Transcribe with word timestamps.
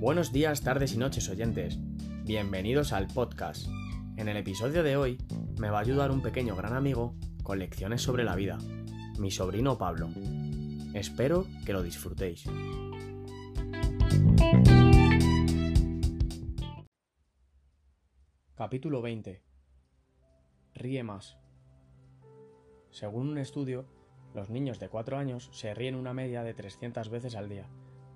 Buenos 0.00 0.32
días, 0.32 0.62
tardes 0.62 0.94
y 0.94 0.96
noches 0.96 1.28
oyentes. 1.28 1.78
Bienvenidos 2.24 2.94
al 2.94 3.06
podcast. 3.06 3.68
En 4.16 4.28
el 4.28 4.38
episodio 4.38 4.82
de 4.82 4.96
hoy 4.96 5.18
me 5.58 5.68
va 5.68 5.76
a 5.76 5.82
ayudar 5.82 6.10
un 6.10 6.22
pequeño 6.22 6.56
gran 6.56 6.72
amigo 6.72 7.14
con 7.42 7.58
lecciones 7.58 8.00
sobre 8.00 8.24
la 8.24 8.34
vida, 8.34 8.56
mi 9.18 9.30
sobrino 9.30 9.76
Pablo. 9.76 10.08
Espero 10.94 11.46
que 11.66 11.74
lo 11.74 11.82
disfrutéis. 11.82 12.46
Capítulo 18.54 19.02
20. 19.02 19.42
Ríe 20.76 21.02
más. 21.02 21.36
Según 22.88 23.28
un 23.28 23.36
estudio, 23.36 23.84
los 24.34 24.48
niños 24.48 24.80
de 24.80 24.88
4 24.88 25.18
años 25.18 25.50
se 25.52 25.74
ríen 25.74 25.94
una 25.94 26.14
media 26.14 26.42
de 26.42 26.54
300 26.54 27.10
veces 27.10 27.34
al 27.34 27.50
día, 27.50 27.68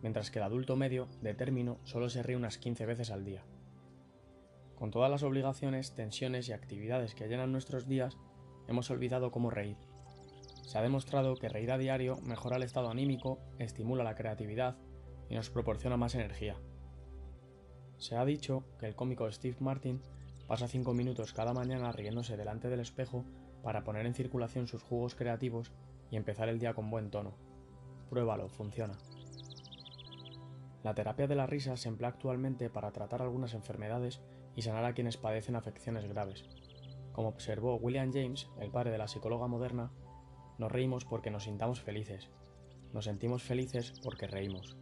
mientras 0.05 0.31
que 0.31 0.39
el 0.39 0.45
adulto 0.45 0.77
medio, 0.77 1.09
de 1.23 1.33
término, 1.33 1.79
solo 1.85 2.11
se 2.11 2.23
ríe 2.23 2.37
unas 2.37 2.59
15 2.59 2.85
veces 2.85 3.11
al 3.11 3.25
día. 3.25 3.43
Con 4.77 4.91
todas 4.91 5.11
las 5.11 5.23
obligaciones, 5.23 5.95
tensiones 5.95 6.47
y 6.47 6.53
actividades 6.53 7.15
que 7.15 7.27
llenan 7.27 7.53
nuestros 7.53 7.89
días, 7.89 8.19
hemos 8.69 8.91
olvidado 8.91 9.31
cómo 9.31 9.49
reír. 9.49 9.79
Se 10.61 10.77
ha 10.77 10.83
demostrado 10.83 11.37
que 11.37 11.49
reír 11.49 11.73
a 11.73 11.79
diario 11.79 12.19
mejora 12.19 12.57
el 12.57 12.65
estado 12.65 12.91
anímico, 12.91 13.39
estimula 13.59 14.05
la 14.05 14.15
creatividad 14.15 14.77
y 15.31 15.37
nos 15.37 15.49
proporciona 15.49 15.97
más 15.97 16.15
energía. 16.15 16.59
Se 17.97 18.15
ha 18.15 18.27
dicho 18.27 18.63
que 18.79 18.85
el 18.85 18.95
cómico 18.95 19.33
Steve 19.33 19.57
Martin 19.61 20.03
pasa 20.47 20.69
5 20.69 20.93
minutos 20.93 21.33
cada 21.33 21.55
mañana 21.55 21.93
riéndose 21.93 22.37
delante 22.37 22.69
del 22.69 22.81
espejo 22.81 23.25
para 23.63 23.85
poner 23.85 24.05
en 24.05 24.13
circulación 24.13 24.67
sus 24.67 24.83
jugos 24.83 25.15
creativos 25.15 25.73
y 26.11 26.17
empezar 26.17 26.51
el 26.51 26.59
día 26.59 26.75
con 26.75 26.91
buen 26.91 27.11
tono. 27.11 27.33
Pruébalo, 28.11 28.51
funciona. 28.51 28.99
La 30.85 30.95
terapia 30.95 31.27
de 31.27 31.35
la 31.35 31.47
risa 31.47 31.79
se 31.79 31.89
emplea 31.89 32.11
actualmente 32.11 32.69
para 32.69 32.93
tratar 32.93 33.23
algunas 33.23 33.55
enfermedades 33.55 34.21
y 34.55 34.61
sanar 34.61 34.85
a 34.85 34.93
quienes 34.93 35.17
padecen 35.17 35.57
afecciones 35.57 36.07
graves. 36.07 36.45
Como 37.13 37.29
observó 37.29 37.77
William 37.77 38.13
James, 38.13 38.51
el 38.61 38.71
padre 38.71 38.91
de 38.91 38.99
la 38.99 39.09
psicóloga 39.09 39.47
moderna, 39.47 39.93
nos 40.59 40.71
reímos 40.71 41.07
porque 41.07 41.31
nos 41.31 41.45
sintamos 41.45 41.81
felices. 41.81 42.31
Nos 42.93 43.07
sentimos 43.07 43.43
felices 43.43 43.99
porque 44.03 44.27
reímos. 44.27 44.77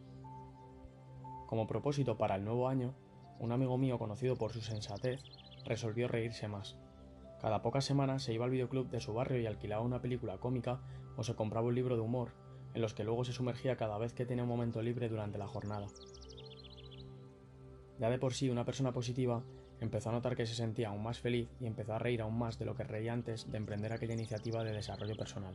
Como 1.47 1.69
propósito 1.69 2.19
para 2.19 2.34
el 2.34 2.44
nuevo 2.44 2.66
año, 2.66 2.97
un 3.39 3.53
amigo 3.53 3.78
mío 3.78 3.97
conocido 3.97 4.34
por 4.34 4.53
su 4.53 4.61
sensatez 4.61 5.22
resolvió 5.64 6.09
reírse 6.09 6.48
más. 6.48 6.77
Cada 7.41 7.62
pocas 7.62 7.84
semanas 7.84 8.25
se 8.25 8.34
iba 8.34 8.44
al 8.44 8.50
videoclub 8.50 8.91
de 8.91 8.98
su 8.98 9.14
barrio 9.14 9.39
y 9.39 9.47
alquilaba 9.47 9.84
una 9.84 10.03
película 10.03 10.39
cómica 10.39 10.81
o 11.16 11.22
se 11.22 11.37
compraba 11.37 11.69
un 11.69 11.77
libro 11.77 11.94
de 11.94 12.03
humor 12.03 12.41
en 12.75 12.83
los 12.83 12.95
que 12.95 13.05
luego 13.05 13.25
se 13.25 13.33
sumergía 13.33 13.77
cada 13.77 13.98
vez 13.98 14.12
que 14.12 14.27
tenía 14.27 14.45
un 14.45 14.48
momento 14.48 14.83
libre 14.83 15.09
durante 15.09 15.39
la 15.39 15.47
jornada. 15.47 15.87
Ya 17.98 18.11
de 18.11 18.19
por 18.19 18.34
sí 18.34 18.51
una 18.51 18.65
persona 18.65 18.92
positiva 18.92 19.42
empezó 19.81 20.11
a 20.11 20.12
notar 20.12 20.37
que 20.37 20.47
se 20.47 20.55
sentía 20.55 20.89
aún 20.89 21.03
más 21.03 21.19
feliz 21.19 21.48
y 21.61 21.67
empezó 21.67 21.95
a 21.95 21.98
reír 21.98 22.23
aún 22.23 22.39
más 22.39 22.59
de 22.59 22.65
lo 22.65 22.75
que 22.75 22.84
reía 22.84 23.12
antes 23.12 23.50
de 23.50 23.59
emprender 23.59 23.93
aquella 23.93 24.15
iniciativa 24.15 24.65
de 24.65 24.73
desarrollo 24.73 25.17
personal. 25.17 25.55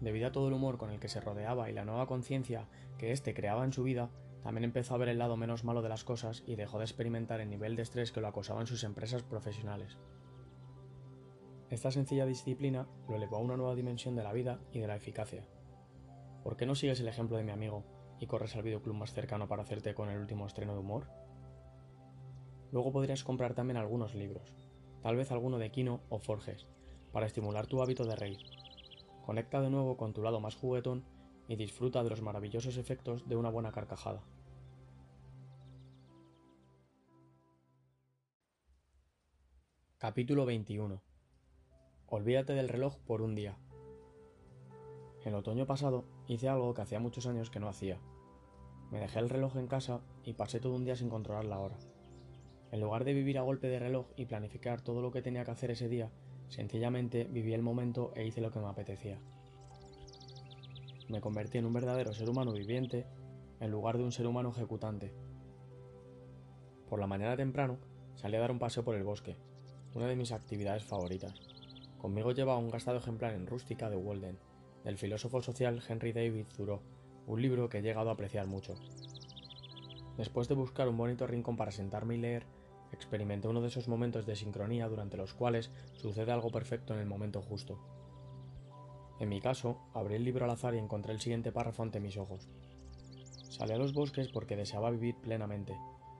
Debido 0.00 0.28
a 0.28 0.32
todo 0.32 0.48
el 0.48 0.54
humor 0.54 0.76
con 0.76 0.90
el 0.90 1.00
que 1.00 1.08
se 1.08 1.20
rodeaba 1.20 1.70
y 1.70 1.72
la 1.72 1.84
nueva 1.84 2.06
conciencia 2.06 2.68
que 2.98 3.12
éste 3.12 3.34
creaba 3.34 3.64
en 3.64 3.72
su 3.72 3.82
vida, 3.82 4.10
también 4.42 4.64
empezó 4.64 4.94
a 4.94 4.98
ver 4.98 5.08
el 5.08 5.18
lado 5.18 5.36
menos 5.36 5.64
malo 5.64 5.82
de 5.82 5.88
las 5.88 6.04
cosas 6.04 6.44
y 6.46 6.54
dejó 6.54 6.78
de 6.78 6.84
experimentar 6.84 7.40
el 7.40 7.50
nivel 7.50 7.76
de 7.76 7.82
estrés 7.82 8.12
que 8.12 8.20
lo 8.20 8.28
acosaba 8.28 8.60
en 8.60 8.66
sus 8.66 8.84
empresas 8.84 9.22
profesionales. 9.22 9.96
Esta 11.68 11.90
sencilla 11.90 12.26
disciplina 12.26 12.86
lo 13.08 13.16
elevó 13.16 13.36
a 13.36 13.40
una 13.40 13.56
nueva 13.56 13.74
dimensión 13.74 14.14
de 14.14 14.22
la 14.22 14.32
vida 14.32 14.60
y 14.70 14.78
de 14.78 14.86
la 14.86 14.94
eficacia. 14.94 15.44
¿Por 16.44 16.56
qué 16.56 16.64
no 16.64 16.76
sigues 16.76 17.00
el 17.00 17.08
ejemplo 17.08 17.36
de 17.36 17.42
mi 17.42 17.50
amigo 17.50 17.82
y 18.20 18.26
corres 18.28 18.54
al 18.54 18.62
videoclub 18.62 18.94
más 18.94 19.12
cercano 19.12 19.48
para 19.48 19.64
hacerte 19.64 19.92
con 19.92 20.08
el 20.08 20.20
último 20.20 20.46
estreno 20.46 20.74
de 20.74 20.78
humor? 20.78 21.08
Luego 22.70 22.92
podrías 22.92 23.24
comprar 23.24 23.54
también 23.54 23.78
algunos 23.78 24.14
libros, 24.14 24.54
tal 25.02 25.16
vez 25.16 25.32
alguno 25.32 25.58
de 25.58 25.72
Kino 25.72 26.02
o 26.08 26.20
Forges, 26.20 26.68
para 27.10 27.26
estimular 27.26 27.66
tu 27.66 27.82
hábito 27.82 28.04
de 28.04 28.14
reír. 28.14 28.38
Conecta 29.24 29.60
de 29.60 29.70
nuevo 29.70 29.96
con 29.96 30.12
tu 30.12 30.22
lado 30.22 30.38
más 30.38 30.54
juguetón 30.54 31.04
y 31.48 31.56
disfruta 31.56 32.04
de 32.04 32.10
los 32.10 32.22
maravillosos 32.22 32.76
efectos 32.76 33.28
de 33.28 33.34
una 33.34 33.50
buena 33.50 33.72
carcajada. 33.72 34.22
Capítulo 39.98 40.46
21 40.46 41.15
Olvídate 42.08 42.52
del 42.52 42.68
reloj 42.68 42.98
por 43.04 43.20
un 43.20 43.34
día. 43.34 43.56
El 45.24 45.34
otoño 45.34 45.66
pasado 45.66 46.04
hice 46.28 46.48
algo 46.48 46.72
que 46.72 46.82
hacía 46.82 47.00
muchos 47.00 47.26
años 47.26 47.50
que 47.50 47.58
no 47.58 47.68
hacía. 47.68 47.98
Me 48.92 49.00
dejé 49.00 49.18
el 49.18 49.28
reloj 49.28 49.56
en 49.56 49.66
casa 49.66 50.02
y 50.22 50.34
pasé 50.34 50.60
todo 50.60 50.76
un 50.76 50.84
día 50.84 50.94
sin 50.94 51.10
controlar 51.10 51.46
la 51.46 51.58
hora. 51.58 51.76
En 52.70 52.80
lugar 52.80 53.02
de 53.02 53.12
vivir 53.12 53.38
a 53.38 53.42
golpe 53.42 53.66
de 53.66 53.80
reloj 53.80 54.06
y 54.14 54.26
planificar 54.26 54.82
todo 54.82 55.02
lo 55.02 55.10
que 55.10 55.20
tenía 55.20 55.44
que 55.44 55.50
hacer 55.50 55.72
ese 55.72 55.88
día, 55.88 56.12
sencillamente 56.46 57.24
viví 57.24 57.52
el 57.54 57.62
momento 57.62 58.12
e 58.14 58.24
hice 58.24 58.40
lo 58.40 58.52
que 58.52 58.60
me 58.60 58.68
apetecía. 58.68 59.18
Me 61.08 61.20
convertí 61.20 61.58
en 61.58 61.66
un 61.66 61.72
verdadero 61.72 62.12
ser 62.12 62.30
humano 62.30 62.52
viviente 62.52 63.04
en 63.58 63.72
lugar 63.72 63.98
de 63.98 64.04
un 64.04 64.12
ser 64.12 64.28
humano 64.28 64.50
ejecutante. 64.50 65.12
Por 66.88 67.00
la 67.00 67.08
mañana 67.08 67.36
temprano 67.36 67.78
salí 68.14 68.36
a 68.36 68.40
dar 68.40 68.52
un 68.52 68.60
paseo 68.60 68.84
por 68.84 68.94
el 68.94 69.02
bosque, 69.02 69.36
una 69.92 70.06
de 70.06 70.14
mis 70.14 70.30
actividades 70.30 70.84
favoritas. 70.84 71.45
Conmigo 71.98 72.32
llevaba 72.32 72.58
un 72.58 72.70
gastado 72.70 72.98
ejemplar 72.98 73.34
en 73.34 73.46
rústica 73.46 73.88
de 73.90 73.96
Walden, 73.96 74.38
del 74.84 74.98
filósofo 74.98 75.40
social 75.40 75.82
Henry 75.88 76.12
David 76.12 76.46
Thoreau, 76.56 76.80
un 77.26 77.42
libro 77.42 77.68
que 77.68 77.78
he 77.78 77.82
llegado 77.82 78.10
a 78.10 78.12
apreciar 78.12 78.46
mucho. 78.46 78.74
Después 80.16 80.48
de 80.48 80.54
buscar 80.54 80.88
un 80.88 80.96
bonito 80.96 81.26
rincón 81.26 81.56
para 81.56 81.72
sentarme 81.72 82.14
y 82.14 82.18
leer, 82.18 82.46
experimenté 82.92 83.48
uno 83.48 83.60
de 83.60 83.68
esos 83.68 83.88
momentos 83.88 84.26
de 84.26 84.36
sincronía 84.36 84.88
durante 84.88 85.16
los 85.16 85.34
cuales 85.34 85.70
sucede 85.94 86.32
algo 86.32 86.50
perfecto 86.50 86.94
en 86.94 87.00
el 87.00 87.06
momento 87.06 87.42
justo. 87.42 87.78
En 89.18 89.28
mi 89.28 89.40
caso, 89.40 89.80
abrí 89.94 90.14
el 90.14 90.24
libro 90.24 90.44
al 90.44 90.50
azar 90.50 90.74
y 90.74 90.78
encontré 90.78 91.12
el 91.12 91.20
siguiente 91.20 91.52
párrafo 91.52 91.82
ante 91.82 92.00
mis 92.00 92.16
ojos. 92.16 92.48
Salí 93.48 93.72
a 93.72 93.78
los 93.78 93.94
bosques 93.94 94.28
porque 94.28 94.56
deseaba 94.56 94.90
vivir 94.90 95.16
plenamente, 95.16 95.74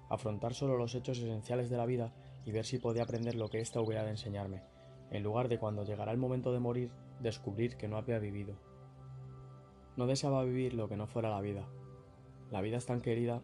afrontar 0.08 0.54
solo 0.54 0.76
los 0.76 0.94
hechos 0.94 1.18
esenciales 1.18 1.68
de 1.68 1.76
la 1.76 1.86
vida 1.86 2.14
y 2.44 2.52
ver 2.52 2.64
si 2.64 2.78
podía 2.78 3.02
aprender 3.02 3.34
lo 3.34 3.48
que 3.48 3.60
ésta 3.60 3.80
hubiera 3.80 4.04
de 4.04 4.10
enseñarme, 4.10 4.62
en 5.10 5.22
lugar 5.22 5.48
de 5.48 5.58
cuando 5.58 5.84
llegara 5.84 6.12
el 6.12 6.18
momento 6.18 6.52
de 6.52 6.60
morir 6.60 6.90
descubrir 7.20 7.76
que 7.76 7.88
no 7.88 7.96
había 7.96 8.18
vivido. 8.18 8.54
No 9.96 10.06
deseaba 10.06 10.44
vivir 10.44 10.74
lo 10.74 10.88
que 10.88 10.96
no 10.96 11.06
fuera 11.06 11.30
la 11.30 11.40
vida. 11.40 11.66
La 12.50 12.60
vida 12.60 12.76
es 12.76 12.86
tan 12.86 13.00
querida, 13.00 13.42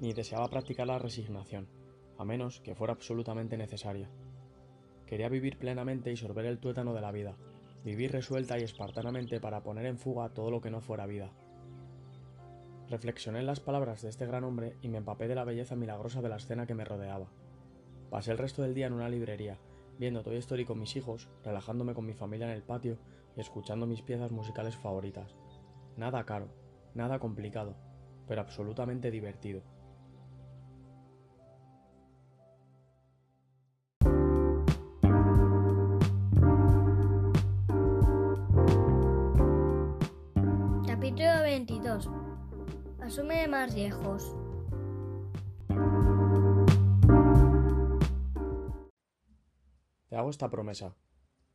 ni 0.00 0.12
deseaba 0.12 0.48
practicar 0.48 0.86
la 0.86 0.98
resignación, 0.98 1.68
a 2.18 2.24
menos 2.24 2.60
que 2.60 2.74
fuera 2.74 2.94
absolutamente 2.94 3.56
necesaria. 3.56 4.08
Quería 5.06 5.28
vivir 5.28 5.58
plenamente 5.58 6.10
y 6.10 6.16
sorber 6.16 6.46
el 6.46 6.58
tuétano 6.58 6.94
de 6.94 7.00
la 7.00 7.12
vida, 7.12 7.36
vivir 7.84 8.12
resuelta 8.12 8.58
y 8.58 8.62
espartanamente 8.62 9.40
para 9.40 9.62
poner 9.62 9.86
en 9.86 9.98
fuga 9.98 10.30
todo 10.30 10.50
lo 10.50 10.60
que 10.60 10.70
no 10.70 10.80
fuera 10.80 11.06
vida. 11.06 11.30
Reflexioné 12.88 13.40
en 13.40 13.46
las 13.46 13.60
palabras 13.60 14.02
de 14.02 14.08
este 14.08 14.26
gran 14.26 14.44
hombre 14.44 14.76
y 14.80 14.88
me 14.88 14.98
empapé 14.98 15.28
de 15.28 15.34
la 15.34 15.44
belleza 15.44 15.76
milagrosa 15.76 16.22
de 16.22 16.28
la 16.28 16.36
escena 16.36 16.66
que 16.66 16.74
me 16.74 16.84
rodeaba. 16.84 17.28
Pasé 18.10 18.32
el 18.32 18.38
resto 18.38 18.62
del 18.62 18.74
día 18.74 18.86
en 18.86 18.92
una 18.92 19.08
librería, 19.08 19.58
viendo 19.98 20.22
Toy 20.22 20.36
Story 20.36 20.64
con 20.64 20.78
mis 20.78 20.96
hijos, 20.96 21.28
relajándome 21.42 21.94
con 21.94 22.06
mi 22.06 22.14
familia 22.14 22.46
en 22.46 22.52
el 22.52 22.62
patio 22.62 22.98
y 23.36 23.40
escuchando 23.40 23.86
mis 23.86 24.02
piezas 24.02 24.32
musicales 24.32 24.76
favoritas. 24.76 25.34
Nada 25.96 26.24
caro, 26.24 26.48
nada 26.94 27.18
complicado, 27.18 27.76
pero 28.26 28.40
absolutamente 28.40 29.10
divertido. 29.10 29.62
Capítulo 40.86 41.42
22. 41.42 42.10
Asume 43.00 43.46
más 43.46 43.74
riesgos. 43.74 44.43
Te 50.14 50.18
hago 50.18 50.30
esta 50.30 50.48
promesa. 50.48 50.94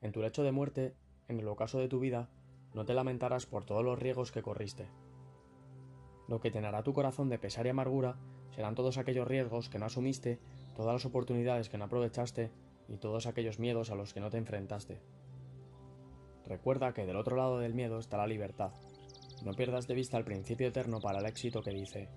En 0.01 0.11
tu 0.11 0.21
lecho 0.21 0.43
de 0.43 0.51
muerte, 0.51 0.93
en 1.29 1.39
el 1.39 1.47
ocaso 1.47 1.79
de 1.79 1.87
tu 1.87 2.01
vida, 2.01 2.27
no 2.73 2.83
te 2.83 2.93
lamentarás 2.93 3.45
por 3.45 3.63
todos 3.63 3.85
los 3.85 3.97
riesgos 3.97 4.33
que 4.33 4.41
corriste. 4.41 4.89
Lo 6.27 6.41
que 6.41 6.51
llenará 6.51 6.83
tu 6.83 6.91
corazón 6.91 7.29
de 7.29 7.39
pesar 7.39 7.65
y 7.65 7.69
amargura 7.69 8.17
serán 8.53 8.75
todos 8.75 8.97
aquellos 8.97 9.25
riesgos 9.25 9.69
que 9.69 9.79
no 9.79 9.85
asumiste, 9.85 10.41
todas 10.75 10.91
las 10.91 11.05
oportunidades 11.05 11.69
que 11.69 11.77
no 11.77 11.85
aprovechaste 11.85 12.51
y 12.89 12.97
todos 12.97 13.27
aquellos 13.27 13.59
miedos 13.59 13.91
a 13.91 13.95
los 13.95 14.13
que 14.13 14.19
no 14.19 14.29
te 14.29 14.39
enfrentaste. 14.39 14.99
Recuerda 16.45 16.93
que 16.93 17.05
del 17.05 17.15
otro 17.15 17.37
lado 17.37 17.59
del 17.59 17.73
miedo 17.73 17.97
está 17.97 18.17
la 18.17 18.27
libertad. 18.27 18.73
No 19.41 19.53
pierdas 19.53 19.87
de 19.87 19.95
vista 19.95 20.17
el 20.17 20.25
principio 20.25 20.67
eterno 20.67 20.99
para 20.99 21.19
el 21.19 21.25
éxito 21.27 21.63
que 21.63 21.71
dice, 21.71 22.09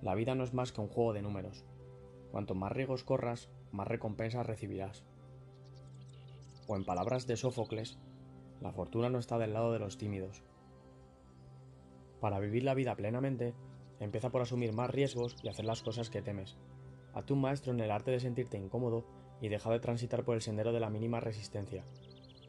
la 0.00 0.14
vida 0.14 0.36
no 0.36 0.44
es 0.44 0.54
más 0.54 0.70
que 0.70 0.80
un 0.80 0.86
juego 0.86 1.12
de 1.12 1.22
números. 1.22 1.64
Cuanto 2.30 2.54
más 2.54 2.70
riesgos 2.70 3.02
corras, 3.02 3.50
más 3.72 3.88
recompensas 3.88 4.46
recibirás. 4.46 5.04
O 6.66 6.76
en 6.76 6.84
palabras 6.84 7.26
de 7.26 7.36
Sófocles, 7.36 7.98
la 8.60 8.72
fortuna 8.72 9.08
no 9.10 9.18
está 9.18 9.38
del 9.38 9.52
lado 9.52 9.72
de 9.72 9.78
los 9.78 9.98
tímidos. 9.98 10.42
Para 12.20 12.40
vivir 12.40 12.64
la 12.64 12.74
vida 12.74 12.94
plenamente, 12.96 13.54
Empieza 13.98 14.30
por 14.30 14.42
asumir 14.42 14.72
más 14.72 14.90
riesgos 14.90 15.36
y 15.42 15.48
hacer 15.48 15.64
las 15.64 15.82
cosas 15.82 16.10
que 16.10 16.22
temes. 16.22 16.56
Hazte 17.14 17.32
un 17.32 17.40
maestro 17.40 17.72
en 17.72 17.80
el 17.80 17.90
arte 17.90 18.10
de 18.10 18.20
sentirte 18.20 18.58
incómodo 18.58 19.06
y 19.40 19.48
deja 19.48 19.70
de 19.70 19.80
transitar 19.80 20.24
por 20.24 20.34
el 20.34 20.42
sendero 20.42 20.72
de 20.72 20.80
la 20.80 20.90
mínima 20.90 21.20
resistencia. 21.20 21.84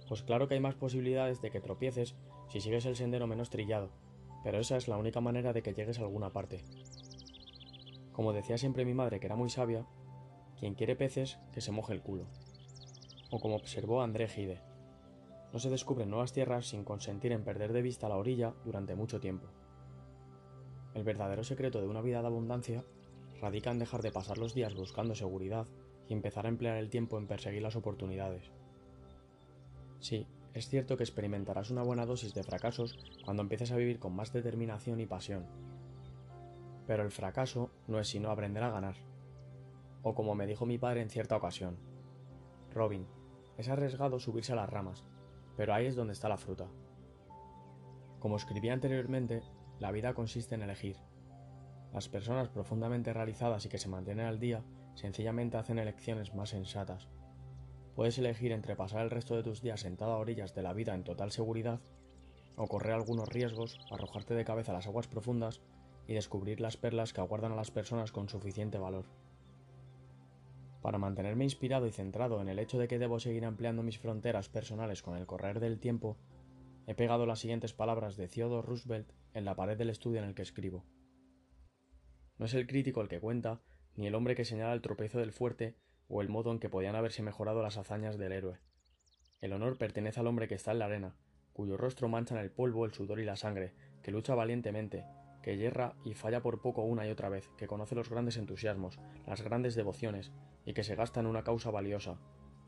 Pues 0.08 0.24
claro 0.24 0.48
que 0.48 0.56
hay 0.56 0.60
más 0.60 0.76
posibilidades 0.76 1.42
de 1.42 1.52
que 1.52 1.62
tropieces 1.62 2.16
si 2.50 2.60
sigues 2.60 2.86
el 2.86 2.96
sendero 2.96 3.28
menos 3.28 3.50
trillado, 3.50 3.90
pero 4.44 4.60
esa 4.60 4.78
es 4.78 4.88
la 4.88 4.98
única 4.98 5.22
manera 5.22 5.54
de 5.54 5.62
que 5.62 5.74
llegues 5.74 6.00
a 6.00 6.02
alguna 6.02 6.32
parte. 6.32 6.64
Como 8.12 8.34
decía 8.34 8.58
siempre 8.58 8.86
mi 8.86 8.94
madre, 8.94 9.20
que 9.20 9.28
era 9.28 9.36
muy 9.36 9.50
sabia, 9.50 9.86
quien 10.60 10.76
quiere 10.76 10.96
peces, 10.96 11.40
que 11.54 11.62
se 11.62 11.72
moje 11.72 11.94
el 11.94 12.02
culo. 12.02 12.26
O 13.30 13.40
como 13.40 13.56
observó 13.56 14.02
André 14.02 14.28
Gide, 14.28 14.62
no 15.54 15.60
se 15.60 15.70
descubren 15.70 16.10
nuevas 16.10 16.34
tierras 16.34 16.68
sin 16.68 16.84
consentir 16.84 17.32
en 17.32 17.44
perder 17.44 17.74
de 17.74 17.82
vista 17.82 18.10
la 18.10 18.18
orilla 18.18 18.54
durante 18.66 18.96
mucho 18.96 19.20
tiempo. 19.20 19.48
El 20.94 21.04
verdadero 21.04 21.44
secreto 21.44 21.82
de 21.82 21.88
una 21.88 22.02
vida 22.02 22.22
de 22.22 22.28
abundancia 22.28 22.84
radica 23.42 23.72
en 23.72 23.80
dejar 23.80 24.02
de 24.02 24.12
pasar 24.12 24.38
los 24.38 24.54
días 24.54 24.76
buscando 24.76 25.16
seguridad 25.16 25.68
y 26.08 26.14
empezar 26.14 26.46
a 26.46 26.50
emplear 26.50 26.78
el 26.78 26.90
tiempo 26.90 27.18
en 27.18 27.28
perseguir 27.28 27.62
las 27.62 27.76
oportunidades. 27.76 28.52
Sí, 30.00 30.28
es 30.54 30.70
cierto 30.70 30.98
que 30.98 31.04
experimentarás 31.04 31.70
una 31.70 31.84
buena 31.84 32.06
dosis 32.06 32.34
de 32.34 32.44
fracasos 32.44 32.98
cuando 33.24 33.44
empieces 33.44 33.72
a 33.72 33.78
vivir 33.78 34.00
con 34.00 34.16
más 34.16 34.34
determinación 34.34 35.00
y 35.00 35.06
pasión. 35.06 35.46
Pero 36.88 37.04
el 37.04 37.12
fracaso 37.12 37.70
no 37.88 38.00
es 38.00 38.08
sino 38.08 38.32
aprender 38.32 38.64
a 38.64 38.72
ganar. 38.72 38.96
O 40.02 40.16
como 40.16 40.36
me 40.36 40.48
dijo 40.48 40.66
mi 40.66 40.78
padre 40.78 41.02
en 41.02 41.10
cierta 41.10 41.36
ocasión, 41.36 41.78
Robin, 42.74 43.06
es 43.58 43.70
arriesgado 43.70 44.20
subirse 44.20 44.54
a 44.54 44.56
las 44.56 44.70
ramas, 44.70 45.04
pero 45.56 45.74
ahí 45.74 45.86
es 45.86 45.96
donde 45.96 46.14
está 46.14 46.30
la 46.30 46.38
fruta. 46.38 46.68
Como 48.20 48.38
escribí 48.38 48.70
anteriormente, 48.70 49.42
la 49.80 49.92
vida 49.92 50.14
consiste 50.14 50.56
en 50.56 50.64
elegir. 50.64 50.98
Las 51.94 52.10
personas 52.10 52.50
profundamente 52.50 53.14
realizadas 53.14 53.66
y 53.66 53.70
que 53.70 53.78
se 53.78 53.90
mantienen 53.90 54.26
al 54.26 54.40
día 54.40 54.64
sencillamente 54.96 55.58
hacen 55.58 55.80
elecciones 55.80 56.34
más 56.34 56.50
sensatas. 56.50 57.08
Puedes 57.96 58.18
elegir 58.18 58.52
entre 58.52 58.76
pasar 58.76 59.02
el 59.02 59.10
resto 59.10 59.36
de 59.36 59.44
tus 59.44 59.62
días 59.62 59.80
sentado 59.80 60.12
a 60.12 60.18
orillas 60.18 60.54
de 60.54 60.62
la 60.62 60.74
vida 60.74 60.94
en 60.94 61.04
total 61.04 61.32
seguridad, 61.32 61.80
o 62.56 62.68
correr 62.68 62.94
algunos 62.94 63.30
riesgos, 63.30 63.80
arrojarte 63.92 64.34
de 64.34 64.46
cabeza 64.46 64.72
a 64.72 64.76
las 64.76 64.88
aguas 64.88 65.08
profundas 65.08 65.62
y 66.08 66.14
descubrir 66.14 66.60
las 66.60 66.78
perlas 66.78 67.14
que 67.14 67.22
aguardan 67.22 67.52
a 67.52 67.56
las 67.56 67.72
personas 67.72 68.12
con 68.12 68.30
suficiente 68.30 68.78
valor. 68.78 69.06
Para 70.88 71.00
mantenerme 71.00 71.44
inspirado 71.44 71.86
y 71.86 71.92
centrado 71.92 72.42
en 72.42 72.48
el 72.48 72.60
hecho 72.60 72.80
de 72.80 72.88
que 72.88 72.98
debo 72.98 73.20
seguir 73.20 73.44
ampliando 73.44 73.84
mis 73.84 74.00
fronteras 74.00 74.48
personales 74.48 75.02
con 75.02 75.18
el 75.18 75.26
correr 75.26 75.60
del 75.60 75.82
tiempo, 75.82 76.16
he 76.86 76.96
pegado 76.96 77.26
las 77.26 77.40
siguientes 77.40 77.74
palabras 77.74 78.16
de 78.16 78.30
Theodore 78.30 78.66
Roosevelt 78.66 79.12
en 79.34 79.44
la 79.44 79.54
pared 79.54 79.78
del 79.78 79.90
estudio 79.90 80.20
en 80.20 80.30
el 80.30 80.34
que 80.34 80.44
escribo. 80.44 80.86
No 82.38 82.46
es 82.46 82.54
el 82.54 82.68
crítico 82.68 83.02
el 83.02 83.10
que 83.10 83.20
cuenta, 83.20 83.60
ni 83.98 84.08
el 84.08 84.16
hombre 84.16 84.34
que 84.34 84.46
señala 84.46 84.72
el 84.72 84.82
tropiezo 84.82 85.20
del 85.20 85.34
fuerte 85.34 85.76
o 86.08 86.22
el 86.22 86.30
modo 86.30 86.54
en 86.54 86.60
que 86.60 86.70
podían 86.70 86.96
haberse 86.96 87.22
mejorado 87.22 87.62
las 87.62 87.76
hazañas 87.76 88.18
del 88.18 88.32
héroe. 88.32 88.62
El 89.42 89.52
honor 89.52 89.78
pertenece 89.78 90.22
al 90.22 90.28
hombre 90.28 90.48
que 90.48 90.56
está 90.56 90.72
en 90.72 90.80
la 90.80 90.86
arena, 90.86 91.18
cuyo 91.52 91.76
rostro 91.76 92.08
manchan 92.08 92.38
el 92.38 92.50
polvo, 92.50 92.86
el 92.86 92.94
sudor 92.94 93.20
y 93.20 93.26
la 93.26 93.36
sangre, 93.36 93.74
que 94.04 94.12
lucha 94.12 94.36
valientemente, 94.36 95.04
que 95.48 95.56
yerra 95.56 95.96
y 96.04 96.14
falla 96.14 96.42
por 96.42 96.60
poco 96.60 96.82
una 96.82 97.08
y 97.08 97.10
otra 97.10 97.30
vez, 97.30 97.50
que 97.56 97.68
conoce 97.68 97.96
los 97.96 98.10
grandes 98.10 98.36
entusiasmos, 98.36 99.00
las 99.26 99.42
grandes 99.42 99.76
devociones, 99.76 100.34
y 100.66 100.74
que 100.74 100.84
se 100.84 100.96
gasta 100.96 101.22
en 101.22 101.26
una 101.26 101.46
causa 101.46 101.72
valiosa, 101.72 102.18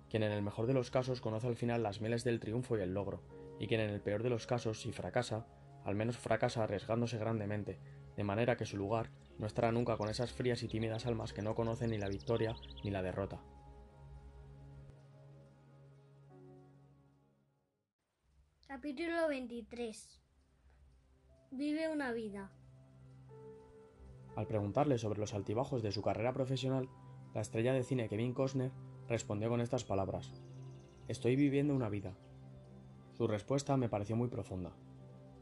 quien 0.10 0.24
en 0.24 0.32
el 0.32 0.42
mejor 0.42 0.66
de 0.66 0.74
los 0.74 0.90
casos 0.90 1.20
conoce 1.20 1.48
al 1.48 1.58
final 1.58 1.84
las 1.84 2.00
mieles 2.00 2.24
del 2.24 2.40
triunfo 2.40 2.78
y 2.78 2.82
el 2.82 2.94
logro, 2.94 3.22
y 3.60 3.68
quien 3.68 3.82
en 3.82 3.90
el 3.90 4.00
peor 4.00 4.24
de 4.24 4.30
los 4.30 4.48
casos, 4.48 4.80
si 4.80 4.94
fracasa, 4.94 5.46
al 5.84 5.96
menos 5.96 6.18
fracasa 6.18 6.64
arriesgándose 6.64 7.18
grandemente, 7.18 7.82
de 8.16 8.24
manera 8.24 8.56
que 8.56 8.66
su 8.66 8.78
lugar 8.78 9.10
no 9.38 9.46
estará 9.46 9.74
nunca 9.74 9.98
con 9.98 10.08
esas 10.08 10.32
frías 10.32 10.64
y 10.64 10.70
tímidas 10.70 11.06
almas 11.06 11.34
que 11.34 11.42
no 11.42 11.56
conocen 11.56 11.90
ni 11.90 11.98
la 11.98 12.08
victoria 12.08 12.56
ni 12.86 12.92
la 12.92 13.02
derrota. 13.02 13.42
Capítulo 18.70 19.28
23 19.28 20.22
Vive 21.52 21.90
una 21.90 22.14
vida. 22.14 22.54
Al 24.36 24.48
preguntarle 24.48 24.98
sobre 24.98 25.20
los 25.20 25.34
altibajos 25.34 25.84
de 25.84 25.92
su 25.92 26.02
carrera 26.02 26.34
profesional, 26.34 26.90
la 27.34 27.42
estrella 27.42 27.74
de 27.74 27.84
cine 27.84 28.10
Kevin 28.10 28.34
Costner 28.34 28.72
respondió 29.08 29.50
con 29.50 29.62
estas 29.62 29.84
palabras. 29.84 30.34
Estoy 31.08 31.36
viviendo 31.36 31.76
una 31.76 31.90
vida. 31.90 32.14
Su 33.14 33.28
respuesta 33.28 33.76
me 33.78 33.90
pareció 33.90 34.16
muy 34.16 34.30
profunda. 34.30 34.72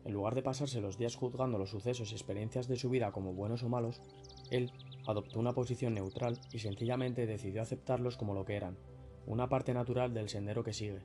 En 0.06 0.14
lugar 0.14 0.36
de 0.36 0.42
pasarse 0.42 0.80
los 0.80 0.98
días 0.98 1.16
juzgando 1.16 1.58
los 1.58 1.70
sucesos 1.70 2.12
y 2.12 2.16
experiencias 2.16 2.68
de 2.68 2.78
su 2.78 2.90
vida 2.90 3.12
como 3.12 3.34
buenos 3.34 3.64
o 3.64 3.70
malos, 3.70 4.02
él 4.52 4.72
adoptó 5.06 5.40
una 5.40 5.54
posición 5.54 5.94
neutral 5.94 6.40
y 6.54 6.60
sencillamente 6.60 7.28
decidió 7.28 7.62
aceptarlos 7.62 8.16
como 8.16 8.34
lo 8.34 8.46
que 8.46 8.56
eran, 8.56 8.78
una 9.26 9.50
parte 9.50 9.74
natural 9.74 10.14
del 10.14 10.30
sendero 10.30 10.64
que 10.64 10.72
sigue. 10.72 11.02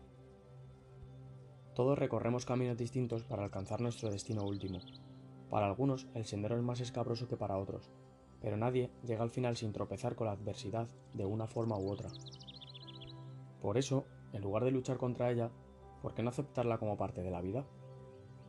Todos 1.74 1.98
recorremos 1.98 2.46
caminos 2.46 2.76
distintos 2.76 3.24
para 3.24 3.42
alcanzar 3.42 3.80
nuestro 3.80 4.10
destino 4.10 4.44
último. 4.44 4.80
Para 5.52 5.66
algunos 5.66 6.08
el 6.14 6.24
sendero 6.24 6.56
es 6.56 6.62
más 6.64 6.80
escabroso 6.80 7.28
que 7.28 7.36
para 7.36 7.58
otros, 7.58 7.88
pero 8.40 8.56
nadie 8.56 8.90
llega 9.04 9.22
al 9.22 9.30
final 9.30 9.56
sin 9.56 9.72
tropezar 9.72 10.16
con 10.16 10.26
la 10.26 10.32
adversidad 10.32 10.88
de 11.14 11.24
una 11.24 11.46
forma 11.46 11.78
u 11.78 11.92
otra. 11.92 12.08
Por 13.60 13.78
eso, 13.78 14.04
en 14.32 14.42
lugar 14.42 14.64
de 14.64 14.72
luchar 14.72 14.96
contra 14.96 15.30
ella, 15.30 15.52
¿por 16.00 16.14
qué 16.14 16.24
no 16.24 16.30
aceptarla 16.30 16.78
como 16.78 16.96
parte 16.96 17.22
de 17.22 17.30
la 17.30 17.40
vida? 17.40 17.64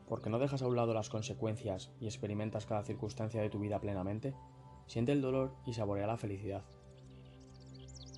porque 0.07 0.29
no 0.29 0.39
dejas 0.39 0.61
a 0.61 0.67
un 0.67 0.75
lado 0.75 0.93
las 0.93 1.09
consecuencias 1.09 1.91
y 1.99 2.05
experimentas 2.05 2.65
cada 2.65 2.83
circunstancia 2.83 3.41
de 3.41 3.49
tu 3.49 3.59
vida 3.59 3.79
plenamente, 3.79 4.35
siente 4.85 5.11
el 5.11 5.21
dolor 5.21 5.55
y 5.65 5.73
saborea 5.73 6.07
la 6.07 6.17
felicidad. 6.17 6.63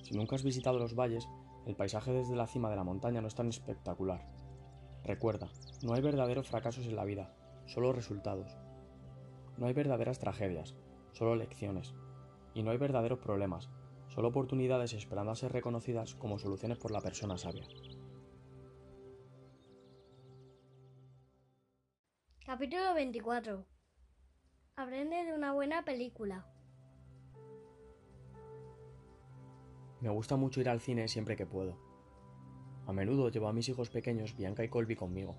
Si 0.02 0.14
nunca 0.14 0.36
has 0.36 0.42
visitado 0.42 0.78
los 0.78 0.94
valles, 0.94 1.26
el 1.64 1.74
paisaje 1.74 2.12
desde 2.12 2.36
la 2.36 2.46
cima 2.46 2.70
de 2.70 2.76
la 2.76 2.84
montaña 2.84 3.20
no 3.20 3.28
es 3.28 3.34
tan 3.34 3.48
espectacular. 3.48 4.26
Recuerda, 5.04 5.48
no 5.82 5.94
hay 5.94 6.02
verdaderos 6.02 6.48
fracasos 6.48 6.86
en 6.86 6.96
la 6.96 7.04
vida, 7.04 7.34
solo 7.66 7.92
resultados. 7.92 8.56
No 9.56 9.66
hay 9.66 9.72
verdaderas 9.72 10.18
tragedias, 10.18 10.74
solo 11.12 11.34
lecciones. 11.34 11.94
Y 12.54 12.62
no 12.62 12.70
hay 12.70 12.78
verdaderos 12.78 13.18
problemas, 13.18 13.70
solo 14.08 14.28
oportunidades 14.28 14.92
esperando 14.92 15.32
a 15.32 15.36
ser 15.36 15.52
reconocidas 15.52 16.14
como 16.14 16.38
soluciones 16.38 16.78
por 16.78 16.90
la 16.90 17.00
persona 17.00 17.38
sabia. 17.38 17.66
Capítulo 22.44 22.94
24 22.94 23.66
Aprende 24.76 25.24
de 25.24 25.32
una 25.32 25.52
buena 25.52 25.84
película. 25.84 26.46
Me 30.00 30.10
gusta 30.10 30.36
mucho 30.36 30.60
ir 30.60 30.68
al 30.68 30.80
cine 30.80 31.08
siempre 31.08 31.34
que 31.34 31.46
puedo. 31.46 31.78
A 32.86 32.92
menudo 32.92 33.30
llevo 33.30 33.48
a 33.48 33.52
mis 33.52 33.68
hijos 33.68 33.90
pequeños 33.90 34.36
Bianca 34.36 34.62
y 34.62 34.68
Colby 34.68 34.94
conmigo, 34.94 35.34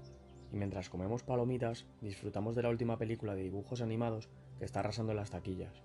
y 0.51 0.55
mientras 0.55 0.89
comemos 0.89 1.23
palomitas 1.23 1.85
disfrutamos 2.01 2.55
de 2.55 2.63
la 2.63 2.69
última 2.69 2.97
película 2.97 3.35
de 3.35 3.43
dibujos 3.43 3.81
animados 3.81 4.29
que 4.57 4.65
está 4.65 4.79
arrasando 4.79 5.11
en 5.11 5.17
las 5.17 5.31
taquillas. 5.31 5.83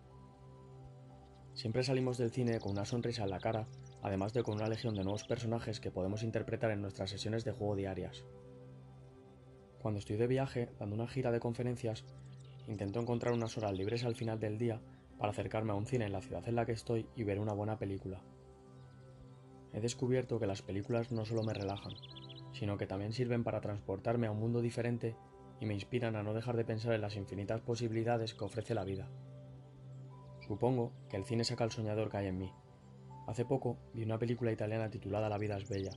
Siempre 1.55 1.83
salimos 1.83 2.17
del 2.17 2.31
cine 2.31 2.61
con 2.61 2.73
una 2.73 2.85
sonrisa 2.85 3.25
en 3.25 3.31
la 3.31 3.41
cara, 3.41 3.67
además 4.03 4.33
de 4.33 4.43
con 4.43 4.55
una 4.55 4.69
legión 4.69 4.95
de 4.95 5.03
nuevos 5.03 5.25
personajes 5.25 5.81
que 5.81 5.91
podemos 5.91 6.23
interpretar 6.23 6.71
en 6.71 6.81
nuestras 6.81 7.11
sesiones 7.11 7.45
de 7.45 7.53
juego 7.53 7.77
diarias. 7.77 8.25
Cuando 9.81 9.99
estoy 9.99 10.17
de 10.17 10.27
viaje, 10.27 10.71
dando 10.79 10.95
una 10.95 11.09
gira 11.09 11.31
de 11.31 11.41
conferencias, 11.41 12.05
intento 12.69 13.01
encontrar 13.01 13.35
unas 13.35 13.59
horas 13.59 13.73
libres 13.73 14.05
al 14.05 14.15
final 14.15 14.39
del 14.41 14.57
día 14.57 14.81
para 15.19 15.33
acercarme 15.33 15.73
a 15.73 15.77
un 15.77 15.87
cine 15.87 16.07
en 16.07 16.13
la 16.13 16.23
ciudad 16.23 16.49
en 16.49 16.55
la 16.55 16.65
que 16.65 16.73
estoy 16.73 17.07
y 17.17 17.25
ver 17.25 17.39
una 17.39 17.53
buena 17.53 17.79
película. 17.79 18.23
He 19.73 19.81
descubierto 19.81 20.39
que 20.39 20.47
las 20.47 20.63
películas 20.63 21.13
no 21.13 21.25
solo 21.25 21.43
me 21.43 21.55
relajan, 21.55 21.95
sino 22.53 22.77
que 22.77 22.87
también 22.87 23.13
sirven 23.13 23.45
para 23.45 23.61
transportarme 23.61 24.27
a 24.27 24.31
un 24.31 24.41
mundo 24.41 24.61
diferente 24.61 25.17
y 25.61 25.67
me 25.67 25.75
inspiran 25.75 26.17
a 26.17 26.23
no 26.23 26.35
dejar 26.35 26.57
de 26.57 26.65
pensar 26.65 26.93
en 26.93 27.01
las 27.01 27.17
infinitas 27.17 27.61
posibilidades 27.61 28.35
que 28.35 28.45
ofrece 28.45 28.75
la 28.75 28.85
vida. 28.85 29.09
Supongo 30.47 30.93
que 31.09 31.17
el 31.17 31.25
cine 31.25 31.45
saca 31.45 31.65
el 31.65 31.71
soñador 31.71 32.11
que 32.11 32.17
hay 32.17 32.27
en 32.27 32.39
mí. 32.39 32.53
Hace 33.27 33.45
poco 33.45 33.79
vi 33.95 34.03
una 34.03 34.19
película 34.19 34.51
italiana 34.51 34.91
titulada 34.91 35.29
La 35.29 35.39
vida 35.39 35.57
es 35.57 35.69
bella. 35.69 35.93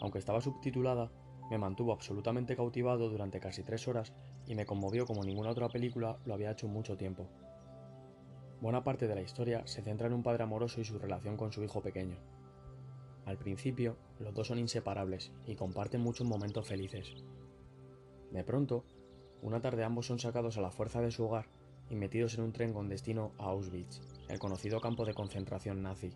Aunque 0.00 0.18
estaba 0.18 0.40
subtitulada, 0.40 1.10
me 1.50 1.58
mantuvo 1.58 1.92
absolutamente 1.92 2.56
cautivado 2.56 3.08
durante 3.08 3.40
casi 3.40 3.62
tres 3.62 3.86
horas 3.88 4.12
y 4.46 4.54
me 4.54 4.64
conmovió 4.64 5.06
como 5.06 5.24
ninguna 5.24 5.50
otra 5.50 5.68
película 5.68 6.18
lo 6.24 6.34
había 6.34 6.52
hecho 6.52 6.66
en 6.66 6.72
mucho 6.72 6.96
tiempo. 6.96 7.28
Buena 8.60 8.84
parte 8.84 9.08
de 9.08 9.14
la 9.14 9.22
historia 9.22 9.66
se 9.66 9.82
centra 9.82 10.06
en 10.06 10.14
un 10.14 10.22
padre 10.22 10.44
amoroso 10.44 10.80
y 10.80 10.84
su 10.84 10.98
relación 10.98 11.36
con 11.36 11.52
su 11.52 11.62
hijo 11.62 11.82
pequeño. 11.82 12.16
Al 13.26 13.38
principio, 13.38 13.96
los 14.18 14.34
dos 14.34 14.48
son 14.48 14.58
inseparables 14.58 15.32
y 15.46 15.54
comparten 15.54 16.00
muchos 16.00 16.26
momentos 16.26 16.66
felices. 16.66 17.14
De 18.30 18.44
pronto, 18.44 18.84
una 19.42 19.60
tarde 19.60 19.84
ambos 19.84 20.06
son 20.06 20.18
sacados 20.18 20.58
a 20.58 20.60
la 20.60 20.70
fuerza 20.70 21.00
de 21.00 21.10
su 21.10 21.24
hogar 21.24 21.46
y 21.88 21.96
metidos 21.96 22.34
en 22.36 22.44
un 22.44 22.52
tren 22.52 22.72
con 22.72 22.88
destino 22.88 23.32
a 23.38 23.44
Auschwitz, 23.44 24.00
el 24.28 24.38
conocido 24.38 24.80
campo 24.80 25.04
de 25.04 25.14
concentración 25.14 25.82
nazi. 25.82 26.12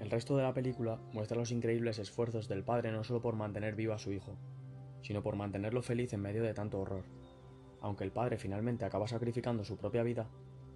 El 0.00 0.10
resto 0.10 0.36
de 0.36 0.42
la 0.42 0.54
película 0.54 1.00
muestra 1.12 1.38
los 1.38 1.52
increíbles 1.52 1.98
esfuerzos 1.98 2.48
del 2.48 2.64
padre 2.64 2.92
no 2.92 3.02
solo 3.02 3.22
por 3.22 3.34
mantener 3.34 3.74
vivo 3.74 3.94
a 3.94 3.98
su 3.98 4.12
hijo, 4.12 4.36
sino 5.02 5.22
por 5.22 5.36
mantenerlo 5.36 5.82
feliz 5.82 6.12
en 6.12 6.20
medio 6.20 6.42
de 6.42 6.54
tanto 6.54 6.80
horror. 6.80 7.04
aunque 7.80 8.04
el 8.04 8.10
padre 8.10 8.36
finalmente 8.36 8.84
acaba 8.84 9.06
sacrificando 9.06 9.64
su 9.64 9.76
propia 9.76 10.02
vida, 10.02 10.28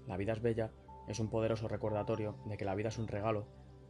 La 0.06 0.16
vida 0.16 0.32
es 0.32 0.42
bella 0.42 0.70
es 1.08 1.18
un 1.18 1.28
poderoso 1.28 1.68
recordatorio 1.68 2.36
de 2.46 2.56
que 2.56 2.64
la 2.64 2.74
vida 2.74 2.88
es 2.88 2.98
un 2.98 3.08
regalo 3.08 3.46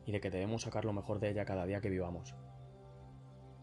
y 0.06 0.12
de 0.12 0.20
que 0.20 0.30
debemos 0.30 0.62
sacar 0.62 0.84
lo 0.84 0.92
mejor 0.92 1.20
de 1.20 1.30
ella 1.30 1.44
cada 1.44 1.66
día 1.66 1.80
que 1.80 1.90
vivamos. 1.90 2.34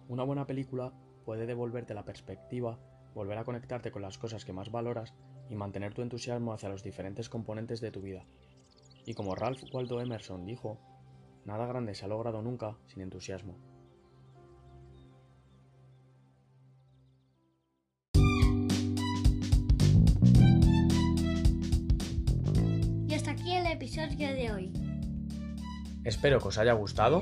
Una 0.07 0.23
buena 0.23 0.47
película 0.47 0.93
puede 1.25 1.45
devolverte 1.45 1.93
la 1.93 2.05
perspectiva, 2.05 2.79
volver 3.13 3.37
a 3.37 3.43
conectarte 3.43 3.91
con 3.91 4.01
las 4.01 4.17
cosas 4.17 4.45
que 4.45 4.53
más 4.53 4.71
valoras 4.71 5.13
y 5.49 5.55
mantener 5.55 5.93
tu 5.93 6.01
entusiasmo 6.01 6.53
hacia 6.53 6.69
los 6.69 6.83
diferentes 6.83 7.29
componentes 7.29 7.81
de 7.81 7.91
tu 7.91 8.01
vida. 8.01 8.25
Y 9.05 9.13
como 9.13 9.35
Ralph 9.35 9.63
Waldo 9.73 9.99
Emerson 9.99 10.45
dijo, 10.45 10.77
nada 11.45 11.65
grande 11.65 11.95
se 11.95 12.05
ha 12.05 12.07
logrado 12.07 12.41
nunca 12.41 12.77
sin 12.87 13.01
entusiasmo. 13.01 13.55
Y 23.07 23.13
hasta 23.13 23.31
aquí 23.31 23.53
el 23.53 23.65
episodio 23.67 24.33
de 24.33 24.51
hoy. 24.51 24.86
Espero 26.07 26.39
que 26.39 26.47
os 26.47 26.57
haya 26.57 26.73
gustado 26.73 27.21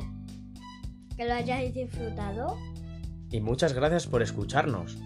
Que 1.18 1.25
lo 1.25 1.34
hayáis 1.34 1.74
disfrutado. 1.74 2.56
y 3.32 3.42
muchas 3.42 3.74
gracias 3.74 4.06
por 4.08 4.22
escucharnos. 4.22 4.98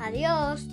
Adiós. 0.00 0.66